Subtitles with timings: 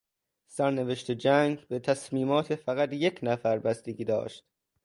[0.47, 4.43] سرنوشت جنگ به تصمیمات فقط یک نفر بستگی داشت.